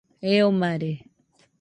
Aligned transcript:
Eo 0.33 0.47
mare 0.61 0.91